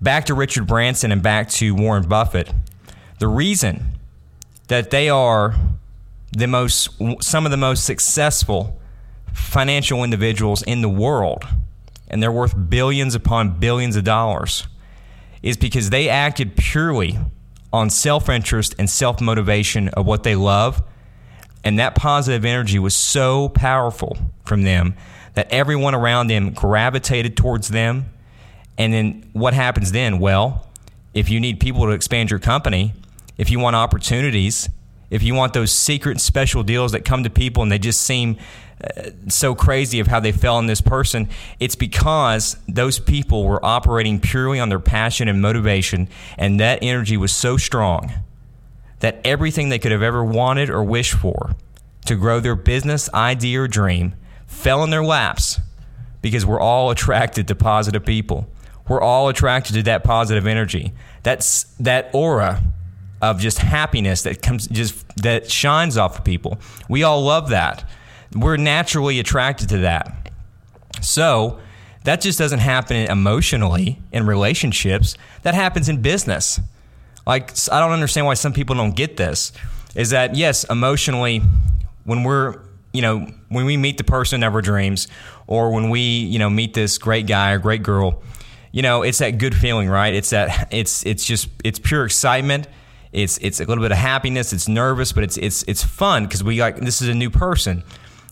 back 0.00 0.26
to 0.26 0.34
Richard 0.34 0.66
Branson 0.66 1.12
and 1.12 1.22
back 1.22 1.48
to 1.50 1.74
Warren 1.74 2.08
Buffett, 2.08 2.52
the 3.18 3.28
reason 3.28 3.98
that 4.68 4.90
they 4.90 5.08
are 5.08 5.54
the 6.32 6.46
most 6.46 6.90
some 7.20 7.44
of 7.44 7.50
the 7.50 7.56
most 7.56 7.84
successful 7.84 8.80
financial 9.34 10.04
individuals 10.04 10.62
in 10.62 10.80
the 10.80 10.88
world 10.88 11.44
and 12.08 12.22
they're 12.22 12.32
worth 12.32 12.54
billions 12.68 13.14
upon 13.14 13.58
billions 13.58 13.96
of 13.96 14.04
dollars 14.04 14.66
is 15.42 15.56
because 15.56 15.90
they 15.90 16.08
acted 16.08 16.56
purely 16.56 17.18
on 17.72 17.90
self-interest 17.90 18.74
and 18.78 18.88
self-motivation 18.88 19.88
of 19.90 20.06
what 20.06 20.22
they 20.22 20.36
love 20.36 20.82
and 21.64 21.78
that 21.78 21.94
positive 21.94 22.44
energy 22.44 22.78
was 22.78 22.94
so 22.94 23.48
powerful 23.48 24.16
from 24.44 24.62
them 24.62 24.94
that 25.34 25.50
everyone 25.52 25.94
around 25.94 26.28
them 26.28 26.50
gravitated 26.50 27.36
towards 27.36 27.68
them 27.68 28.04
and 28.80 28.92
then 28.92 29.30
what 29.32 29.54
happens 29.54 29.92
then 29.92 30.18
well 30.18 30.66
if 31.12 31.28
you 31.28 31.38
need 31.40 31.60
people 31.60 31.82
to 31.86 31.90
expand 31.90 32.30
your 32.30 32.38
company 32.38 32.92
if 33.40 33.48
you 33.48 33.58
want 33.58 33.74
opportunities, 33.74 34.68
if 35.08 35.22
you 35.22 35.34
want 35.34 35.54
those 35.54 35.72
secret 35.72 36.20
special 36.20 36.62
deals 36.62 36.92
that 36.92 37.06
come 37.06 37.24
to 37.24 37.30
people 37.30 37.62
and 37.62 37.72
they 37.72 37.78
just 37.78 38.02
seem 38.02 38.36
uh, 38.84 39.04
so 39.28 39.54
crazy 39.54 39.98
of 39.98 40.08
how 40.08 40.20
they 40.20 40.30
fell 40.30 40.58
in 40.58 40.66
this 40.66 40.82
person, 40.82 41.26
it's 41.58 41.74
because 41.74 42.58
those 42.68 42.98
people 42.98 43.44
were 43.46 43.64
operating 43.64 44.20
purely 44.20 44.60
on 44.60 44.68
their 44.68 44.78
passion 44.78 45.26
and 45.26 45.40
motivation, 45.40 46.06
and 46.36 46.60
that 46.60 46.80
energy 46.82 47.16
was 47.16 47.32
so 47.32 47.56
strong 47.56 48.12
that 48.98 49.18
everything 49.24 49.70
they 49.70 49.78
could 49.78 49.92
have 49.92 50.02
ever 50.02 50.22
wanted 50.22 50.68
or 50.68 50.84
wished 50.84 51.14
for 51.14 51.56
to 52.04 52.16
grow 52.16 52.40
their 52.40 52.54
business, 52.54 53.08
idea, 53.14 53.62
or 53.62 53.68
dream 53.68 54.14
fell 54.46 54.84
in 54.84 54.90
their 54.90 55.02
laps 55.02 55.60
because 56.20 56.44
we're 56.44 56.60
all 56.60 56.90
attracted 56.90 57.48
to 57.48 57.54
positive 57.54 58.04
people. 58.04 58.46
We're 58.90 59.00
all 59.00 59.28
attracted 59.28 59.74
to 59.74 59.84
that 59.84 60.02
positive 60.02 60.48
energy. 60.48 60.92
That's 61.22 61.62
that 61.78 62.10
aura 62.12 62.60
of 63.22 63.38
just 63.38 63.58
happiness 63.58 64.22
that 64.22 64.42
comes 64.42 64.66
just 64.66 65.06
that 65.18 65.48
shines 65.48 65.96
off 65.96 66.18
of 66.18 66.24
people. 66.24 66.58
We 66.88 67.04
all 67.04 67.22
love 67.22 67.50
that. 67.50 67.88
We're 68.34 68.56
naturally 68.56 69.20
attracted 69.20 69.68
to 69.68 69.78
that. 69.78 70.32
So, 71.00 71.60
that 72.02 72.20
just 72.20 72.36
doesn't 72.36 72.58
happen 72.58 73.08
emotionally 73.08 74.02
in 74.10 74.26
relationships. 74.26 75.16
That 75.42 75.54
happens 75.54 75.88
in 75.88 76.02
business. 76.02 76.58
Like 77.24 77.52
I 77.70 77.78
don't 77.78 77.92
understand 77.92 78.26
why 78.26 78.34
some 78.34 78.52
people 78.52 78.74
don't 78.74 78.96
get 78.96 79.16
this. 79.16 79.52
Is 79.94 80.10
that 80.10 80.34
yes, 80.34 80.64
emotionally 80.64 81.42
when 82.02 82.24
we're 82.24 82.58
you 82.92 83.02
know, 83.02 83.28
when 83.50 83.66
we 83.66 83.76
meet 83.76 83.98
the 83.98 84.04
person 84.04 84.42
of 84.42 84.52
our 84.52 84.62
dreams 84.62 85.06
or 85.46 85.70
when 85.70 85.90
we, 85.90 86.00
you 86.00 86.40
know, 86.40 86.50
meet 86.50 86.74
this 86.74 86.98
great 86.98 87.28
guy 87.28 87.52
or 87.52 87.60
great 87.60 87.84
girl, 87.84 88.20
you 88.72 88.82
know, 88.82 89.02
it's 89.02 89.18
that 89.18 89.38
good 89.38 89.54
feeling, 89.54 89.88
right? 89.88 90.14
It's 90.14 90.30
that 90.30 90.68
it's 90.72 91.04
it's 91.06 91.24
just 91.24 91.48
it's 91.64 91.78
pure 91.78 92.04
excitement 92.04 92.66
it's 93.12 93.38
it's 93.38 93.60
a 93.60 93.64
little 93.64 93.82
bit 93.82 93.90
of 93.90 93.98
happiness. 93.98 94.52
It's 94.52 94.68
nervous, 94.68 95.12
but 95.12 95.24
it's 95.24 95.36
it's 95.36 95.64
it's 95.64 95.82
fun 95.82 96.24
because 96.24 96.44
we 96.44 96.60
like 96.60 96.76
this 96.76 97.02
is 97.02 97.08
a 97.08 97.14
new 97.14 97.30
person. 97.30 97.82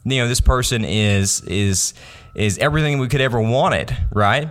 You 0.04 0.22
know, 0.22 0.28
this 0.28 0.40
person 0.40 0.84
is 0.84 1.40
is 1.42 1.94
is 2.34 2.58
everything 2.58 2.98
we 2.98 3.08
could 3.08 3.20
ever 3.20 3.40
wanted, 3.40 3.96
right? 4.12 4.48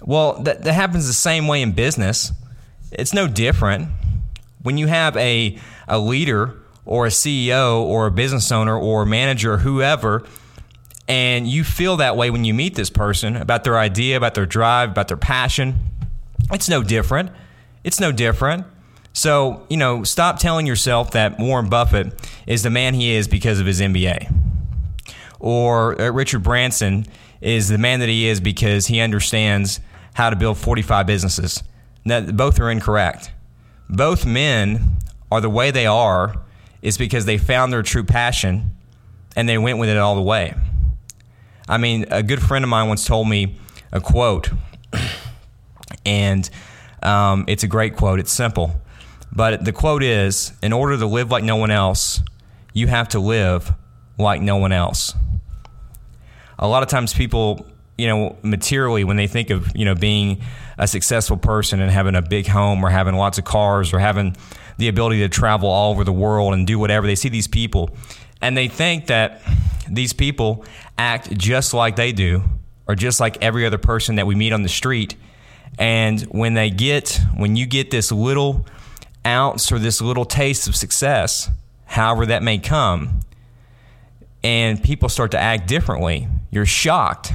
Well, 0.00 0.42
that, 0.42 0.62
that 0.62 0.72
happens 0.72 1.06
the 1.06 1.12
same 1.12 1.48
way 1.48 1.62
in 1.62 1.72
business. 1.72 2.30
It's 2.92 3.12
no 3.12 3.26
different. 3.26 3.88
When 4.62 4.78
you 4.78 4.86
have 4.86 5.16
a 5.16 5.58
a 5.88 5.98
leader 5.98 6.54
or 6.86 7.06
a 7.06 7.10
CEO 7.10 7.80
or 7.80 8.06
a 8.06 8.10
business 8.12 8.52
owner 8.52 8.78
or 8.78 9.02
a 9.02 9.06
manager 9.06 9.54
or 9.54 9.58
whoever, 9.58 10.24
and 11.06 11.46
you 11.46 11.64
feel 11.64 11.98
that 11.98 12.16
way 12.16 12.30
when 12.30 12.44
you 12.44 12.54
meet 12.54 12.74
this 12.74 12.90
person 12.90 13.36
about 13.36 13.64
their 13.64 13.78
idea, 13.78 14.16
about 14.16 14.34
their 14.34 14.46
drive, 14.46 14.90
about 14.90 15.08
their 15.08 15.16
passion, 15.16 15.78
it's 16.50 16.68
no 16.68 16.82
different. 16.82 17.30
It's 17.82 18.00
no 18.00 18.12
different. 18.12 18.66
So, 19.12 19.66
you 19.68 19.76
know, 19.76 20.02
stop 20.02 20.38
telling 20.38 20.66
yourself 20.66 21.12
that 21.12 21.38
Warren 21.38 21.68
Buffett 21.68 22.12
is 22.46 22.62
the 22.62 22.70
man 22.70 22.94
he 22.94 23.12
is 23.12 23.28
because 23.28 23.60
of 23.60 23.66
his 23.66 23.80
MBA. 23.80 24.34
Or 25.38 26.00
uh, 26.00 26.10
Richard 26.10 26.42
Branson 26.42 27.06
is 27.40 27.68
the 27.68 27.78
man 27.78 28.00
that 28.00 28.08
he 28.08 28.26
is 28.26 28.40
because 28.40 28.86
he 28.86 29.00
understands 29.00 29.80
how 30.14 30.30
to 30.30 30.36
build 30.36 30.56
45 30.56 31.06
businesses. 31.06 31.62
Now, 32.04 32.22
both 32.22 32.58
are 32.58 32.70
incorrect. 32.70 33.30
Both 33.88 34.24
men 34.24 34.98
are 35.30 35.40
the 35.40 35.50
way 35.50 35.70
they 35.70 35.86
are 35.86 36.34
is 36.82 36.98
because 36.98 37.26
they 37.26 37.38
found 37.38 37.72
their 37.72 37.82
true 37.82 38.04
passion 38.04 38.74
and 39.36 39.48
they 39.48 39.58
went 39.58 39.78
with 39.78 39.88
it 39.88 39.96
all 39.96 40.14
the 40.14 40.22
way. 40.22 40.54
I 41.68 41.78
mean, 41.78 42.06
a 42.10 42.22
good 42.22 42.42
friend 42.42 42.64
of 42.64 42.68
mine 42.68 42.88
once 42.88 43.06
told 43.06 43.28
me 43.28 43.56
a 43.92 44.00
quote, 44.00 44.50
and 46.06 46.48
um, 47.02 47.44
it's 47.48 47.62
a 47.62 47.68
great 47.68 47.96
quote. 47.96 48.20
It's 48.20 48.32
simple. 48.32 48.80
But 49.32 49.64
the 49.64 49.72
quote 49.72 50.02
is 50.02 50.52
In 50.62 50.72
order 50.72 50.96
to 50.98 51.06
live 51.06 51.30
like 51.30 51.44
no 51.44 51.56
one 51.56 51.70
else, 51.70 52.22
you 52.72 52.86
have 52.86 53.08
to 53.10 53.18
live 53.18 53.72
like 54.18 54.40
no 54.40 54.56
one 54.56 54.72
else. 54.72 55.14
A 56.58 56.68
lot 56.68 56.82
of 56.82 56.88
times 56.88 57.12
people, 57.12 57.66
you 57.98 58.06
know, 58.06 58.36
materially, 58.42 59.02
when 59.04 59.16
they 59.16 59.26
think 59.26 59.50
of, 59.50 59.74
you 59.74 59.84
know, 59.84 59.94
being 59.94 60.42
a 60.78 60.86
successful 60.86 61.36
person 61.36 61.80
and 61.80 61.90
having 61.90 62.14
a 62.14 62.22
big 62.22 62.46
home 62.46 62.84
or 62.84 62.90
having 62.90 63.14
lots 63.14 63.38
of 63.38 63.44
cars 63.44 63.92
or 63.92 63.98
having 63.98 64.36
the 64.76 64.88
ability 64.88 65.20
to 65.20 65.28
travel 65.28 65.68
all 65.68 65.92
over 65.92 66.04
the 66.04 66.12
world 66.12 66.52
and 66.52 66.66
do 66.66 66.78
whatever, 66.78 67.06
they 67.06 67.14
see 67.14 67.28
these 67.28 67.48
people 67.48 67.90
and 68.40 68.56
they 68.56 68.68
think 68.68 69.06
that 69.06 69.40
these 69.90 70.12
people 70.12 70.64
act 70.98 71.36
just 71.36 71.74
like 71.74 71.96
they 71.96 72.12
do 72.12 72.42
or 72.86 72.94
just 72.94 73.20
like 73.20 73.42
every 73.42 73.66
other 73.66 73.78
person 73.78 74.16
that 74.16 74.26
we 74.26 74.34
meet 74.34 74.52
on 74.52 74.62
the 74.62 74.68
street. 74.68 75.16
And 75.78 76.20
when 76.22 76.54
they 76.54 76.70
get, 76.70 77.20
when 77.36 77.56
you 77.56 77.66
get 77.66 77.90
this 77.90 78.12
little 78.12 78.66
ounce 79.26 79.72
or 79.72 79.78
this 79.78 80.00
little 80.00 80.24
taste 80.24 80.68
of 80.68 80.76
success, 80.76 81.50
however 81.86 82.26
that 82.26 82.42
may 82.42 82.58
come, 82.58 83.20
and 84.42 84.82
people 84.82 85.08
start 85.08 85.30
to 85.30 85.38
act 85.38 85.66
differently, 85.66 86.28
you're 86.50 86.66
shocked 86.66 87.32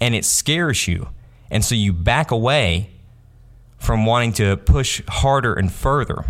and 0.00 0.14
it 0.14 0.24
scares 0.24 0.86
you. 0.86 1.08
And 1.50 1.64
so 1.64 1.74
you 1.74 1.92
back 1.92 2.30
away 2.30 2.90
from 3.78 4.06
wanting 4.06 4.32
to 4.34 4.56
push 4.56 5.02
harder 5.08 5.54
and 5.54 5.72
further. 5.72 6.24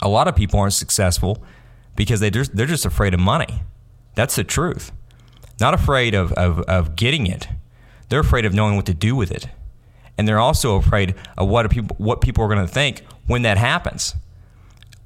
A 0.00 0.08
lot 0.08 0.28
of 0.28 0.36
people 0.36 0.58
aren't 0.60 0.72
successful 0.72 1.42
because 1.96 2.20
they 2.20 2.30
just, 2.30 2.56
they're 2.56 2.66
just 2.66 2.86
afraid 2.86 3.12
of 3.12 3.20
money. 3.20 3.62
That's 4.14 4.36
the 4.36 4.44
truth. 4.44 4.92
Not 5.60 5.74
afraid 5.74 6.14
of, 6.14 6.32
of, 6.32 6.60
of 6.60 6.96
getting 6.96 7.26
it, 7.26 7.48
they're 8.08 8.20
afraid 8.20 8.44
of 8.44 8.54
knowing 8.54 8.76
what 8.76 8.86
to 8.86 8.94
do 8.94 9.14
with 9.14 9.30
it. 9.30 9.48
And 10.18 10.26
they're 10.26 10.40
also 10.40 10.76
afraid 10.76 11.14
of 11.38 11.48
what 11.48 11.70
people, 11.70 11.96
what 11.98 12.20
people 12.20 12.44
are 12.44 12.48
going 12.48 12.66
to 12.66 12.72
think 12.72 13.04
when 13.26 13.42
that 13.42 13.56
happens. 13.56 14.14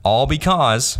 All 0.02 0.26
because 0.26 0.98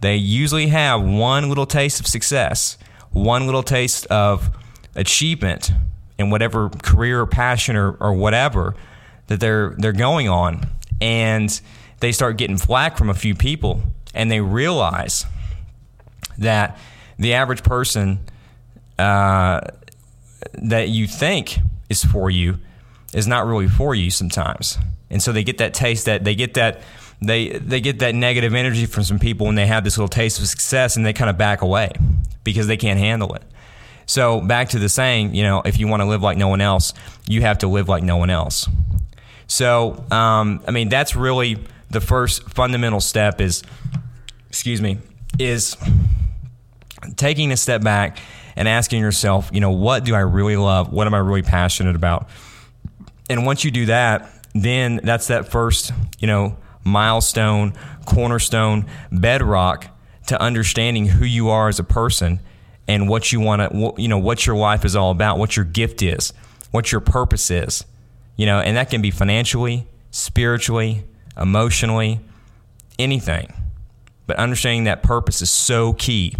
they 0.00 0.16
usually 0.16 0.68
have 0.68 1.02
one 1.02 1.48
little 1.48 1.66
taste 1.66 2.00
of 2.00 2.06
success, 2.06 2.78
one 3.10 3.46
little 3.46 3.62
taste 3.62 4.06
of 4.06 4.50
achievement 4.94 5.72
in 6.18 6.30
whatever 6.30 6.70
career 6.70 7.20
or 7.20 7.26
passion 7.26 7.76
or, 7.76 7.92
or 7.92 8.12
whatever 8.12 8.74
that 9.26 9.40
they're 9.40 9.74
they're 9.78 9.92
going 9.92 10.28
on. 10.28 10.66
And 11.00 11.60
they 12.00 12.12
start 12.12 12.36
getting 12.36 12.58
flack 12.58 12.96
from 12.96 13.10
a 13.10 13.14
few 13.14 13.34
people 13.34 13.82
and 14.14 14.30
they 14.30 14.40
realize 14.40 15.24
that 16.38 16.78
the 17.18 17.34
average 17.34 17.62
person 17.62 18.18
uh, 18.98 19.60
that 20.54 20.88
you 20.88 21.06
think 21.06 21.58
is 21.88 22.04
for 22.04 22.30
you 22.30 22.58
is 23.14 23.26
not 23.26 23.46
really 23.46 23.68
for 23.68 23.94
you 23.94 24.10
sometimes 24.10 24.78
and 25.12 25.22
so 25.22 25.30
they 25.30 25.44
get 25.44 25.58
that 25.58 25.74
taste 25.74 26.06
that 26.06 26.24
they 26.24 26.34
get 26.34 26.54
that 26.54 26.80
they 27.20 27.50
they 27.50 27.80
get 27.80 28.00
that 28.00 28.14
negative 28.14 28.54
energy 28.54 28.86
from 28.86 29.04
some 29.04 29.18
people 29.18 29.46
when 29.46 29.54
they 29.54 29.66
have 29.66 29.84
this 29.84 29.96
little 29.96 30.08
taste 30.08 30.40
of 30.40 30.46
success 30.48 30.96
and 30.96 31.06
they 31.06 31.12
kind 31.12 31.30
of 31.30 31.38
back 31.38 31.62
away 31.62 31.92
because 32.42 32.66
they 32.66 32.76
can't 32.76 32.98
handle 32.98 33.34
it. 33.34 33.42
So 34.06 34.40
back 34.40 34.70
to 34.70 34.78
the 34.78 34.88
saying, 34.88 35.34
you 35.34 35.44
know, 35.44 35.62
if 35.64 35.78
you 35.78 35.86
want 35.86 36.00
to 36.00 36.06
live 36.06 36.22
like 36.22 36.36
no 36.36 36.48
one 36.48 36.60
else, 36.60 36.92
you 37.28 37.42
have 37.42 37.58
to 37.58 37.68
live 37.68 37.88
like 37.88 38.02
no 38.02 38.16
one 38.16 38.30
else. 38.30 38.68
So 39.46 40.04
um, 40.10 40.62
I 40.66 40.72
mean, 40.72 40.88
that's 40.88 41.14
really 41.14 41.58
the 41.90 42.00
first 42.00 42.50
fundamental 42.50 43.00
step 43.00 43.40
is, 43.40 43.62
excuse 44.48 44.80
me, 44.80 44.98
is 45.38 45.76
taking 47.16 47.52
a 47.52 47.56
step 47.56 47.82
back 47.82 48.18
and 48.56 48.68
asking 48.68 49.00
yourself, 49.00 49.50
you 49.52 49.60
know, 49.60 49.70
what 49.70 50.04
do 50.04 50.14
I 50.14 50.20
really 50.20 50.56
love? 50.56 50.92
What 50.92 51.06
am 51.06 51.14
I 51.14 51.18
really 51.18 51.42
passionate 51.42 51.96
about? 51.96 52.28
And 53.30 53.46
once 53.46 53.64
you 53.64 53.70
do 53.70 53.86
that, 53.86 54.30
then 54.54 55.00
that's 55.02 55.28
that 55.28 55.50
first, 55.50 55.92
you 56.18 56.26
know, 56.26 56.56
milestone, 56.84 57.72
cornerstone, 58.04 58.86
bedrock 59.10 59.86
to 60.26 60.40
understanding 60.40 61.06
who 61.06 61.24
you 61.24 61.48
are 61.48 61.68
as 61.68 61.78
a 61.78 61.84
person 61.84 62.40
and 62.88 63.08
what 63.08 63.32
you 63.32 63.40
want 63.40 63.62
to, 63.62 63.94
you 63.96 64.08
know, 64.08 64.18
what 64.18 64.46
your 64.46 64.56
life 64.56 64.84
is 64.84 64.96
all 64.96 65.10
about, 65.10 65.38
what 65.38 65.56
your 65.56 65.64
gift 65.64 66.02
is, 66.02 66.32
what 66.70 66.92
your 66.92 67.00
purpose 67.00 67.50
is, 67.50 67.84
you 68.36 68.46
know, 68.46 68.58
and 68.58 68.76
that 68.76 68.90
can 68.90 69.00
be 69.00 69.10
financially, 69.10 69.86
spiritually, 70.10 71.04
emotionally, 71.36 72.20
anything. 72.98 73.52
But 74.26 74.36
understanding 74.36 74.84
that 74.84 75.02
purpose 75.02 75.42
is 75.42 75.50
so 75.50 75.92
key. 75.94 76.36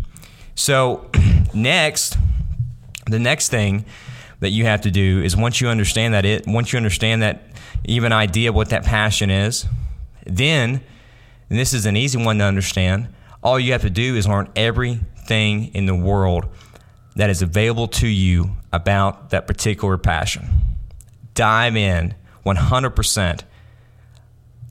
So, 0.54 1.10
next, 1.54 2.16
the 3.06 3.18
next 3.18 3.48
thing 3.48 3.84
that 4.40 4.50
you 4.50 4.64
have 4.64 4.82
to 4.82 4.90
do 4.90 5.22
is 5.22 5.36
once 5.36 5.60
you 5.60 5.68
understand 5.68 6.14
that 6.14 6.24
it, 6.24 6.46
once 6.46 6.72
you 6.72 6.76
understand 6.76 7.22
that 7.22 7.42
even 7.84 8.12
idea 8.12 8.52
what 8.52 8.70
that 8.70 8.84
passion 8.84 9.30
is, 9.30 9.66
then, 10.26 10.80
and 11.48 11.58
this 11.58 11.72
is 11.72 11.86
an 11.86 11.96
easy 11.96 12.22
one 12.22 12.38
to 12.38 12.44
understand, 12.44 13.08
all 13.42 13.58
you 13.58 13.72
have 13.72 13.82
to 13.82 13.90
do 13.90 14.16
is 14.16 14.26
learn 14.26 14.48
everything 14.54 15.74
in 15.74 15.86
the 15.86 15.94
world 15.94 16.46
that 17.16 17.30
is 17.30 17.42
available 17.42 17.88
to 17.88 18.06
you 18.06 18.52
about 18.72 19.30
that 19.30 19.46
particular 19.46 19.98
passion. 19.98 20.48
Dive 21.34 21.76
in 21.76 22.14
100%. 22.46 23.40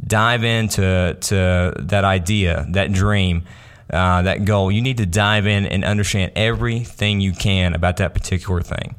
Dive 0.05 0.43
into 0.43 1.17
to 1.21 1.73
that 1.77 2.03
idea, 2.03 2.65
that 2.71 2.91
dream, 2.91 3.43
uh, 3.91 4.21
that 4.21 4.45
goal. 4.45 4.71
You 4.71 4.81
need 4.81 4.97
to 4.97 5.05
dive 5.05 5.45
in 5.45 5.65
and 5.65 5.83
understand 5.83 6.31
everything 6.35 7.19
you 7.19 7.33
can 7.33 7.73
about 7.73 7.97
that 7.97 8.13
particular 8.13 8.61
thing. 8.61 8.95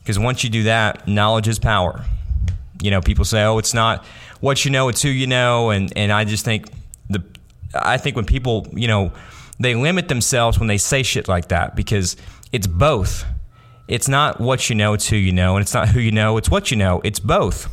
Because 0.00 0.18
once 0.18 0.44
you 0.44 0.50
do 0.50 0.64
that, 0.64 1.06
knowledge 1.06 1.48
is 1.48 1.58
power. 1.58 2.04
You 2.82 2.90
know, 2.90 3.00
people 3.00 3.24
say, 3.24 3.44
"Oh, 3.44 3.58
it's 3.58 3.74
not 3.74 4.04
what 4.40 4.64
you 4.64 4.70
know; 4.70 4.88
it's 4.88 5.02
who 5.02 5.08
you 5.08 5.26
know," 5.26 5.70
and 5.70 5.92
and 5.96 6.12
I 6.12 6.24
just 6.24 6.44
think 6.44 6.68
the 7.08 7.22
I 7.74 7.96
think 7.96 8.16
when 8.16 8.24
people, 8.24 8.66
you 8.72 8.88
know, 8.88 9.12
they 9.58 9.74
limit 9.74 10.08
themselves 10.08 10.58
when 10.58 10.66
they 10.68 10.78
say 10.78 11.02
shit 11.02 11.28
like 11.28 11.48
that 11.48 11.76
because 11.76 12.16
it's 12.50 12.66
both. 12.66 13.24
It's 13.88 14.08
not 14.08 14.40
what 14.40 14.68
you 14.68 14.74
know; 14.76 14.94
it's 14.94 15.08
who 15.08 15.16
you 15.16 15.32
know, 15.32 15.56
and 15.56 15.62
it's 15.62 15.74
not 15.74 15.88
who 15.88 16.00
you 16.00 16.12
know; 16.12 16.36
it's 16.36 16.50
what 16.50 16.70
you 16.70 16.76
know. 16.76 17.00
It's 17.04 17.20
both. 17.20 17.68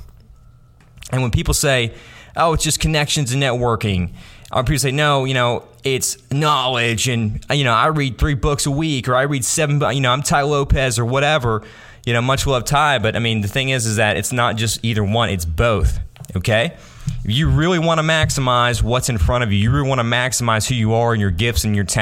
And 1.11 1.21
when 1.23 1.31
people 1.31 1.55
say, 1.55 1.95
"Oh, 2.35 2.53
it's 2.53 2.63
just 2.63 2.79
connections 2.79 3.31
and 3.31 3.41
networking," 3.41 4.13
or 4.51 4.63
people 4.63 4.79
say, 4.79 4.91
"No, 4.91 5.25
you 5.25 5.33
know, 5.33 5.63
it's 5.83 6.17
knowledge," 6.31 7.07
and 7.07 7.43
you 7.51 7.63
know, 7.63 7.73
I 7.73 7.87
read 7.87 8.17
three 8.17 8.35
books 8.35 8.65
a 8.65 8.71
week, 8.71 9.07
or 9.07 9.15
I 9.15 9.23
read 9.23 9.45
seven. 9.45 9.81
You 9.93 10.01
know, 10.01 10.11
I'm 10.11 10.23
Tai 10.23 10.43
Lopez, 10.43 10.99
or 10.99 11.05
whatever 11.05 11.63
you 12.05 12.13
know, 12.13 12.21
much 12.21 12.47
love 12.47 12.65
Tai, 12.65 12.99
but 12.99 13.15
I 13.15 13.19
mean, 13.19 13.41
the 13.41 13.47
thing 13.47 13.69
is, 13.69 13.85
is 13.85 13.97
that 13.97 14.17
it's 14.17 14.31
not 14.31 14.55
just 14.55 14.83
either 14.83 15.03
one; 15.03 15.29
it's 15.29 15.45
both. 15.45 15.99
Okay. 16.35 16.75
If 17.23 17.31
you 17.31 17.49
really 17.49 17.79
want 17.79 17.99
to 17.99 18.03
maximize 18.03 18.81
what's 18.81 19.09
in 19.09 19.17
front 19.17 19.43
of 19.43 19.51
you, 19.51 19.57
you 19.57 19.71
really 19.71 19.87
want 19.87 19.99
to 19.99 20.05
maximize 20.05 20.67
who 20.67 20.75
you 20.75 20.93
are 20.93 21.11
and 21.11 21.19
your 21.19 21.31
gifts 21.31 21.63
and 21.63 21.75
your 21.75 21.83
talents 21.83 21.97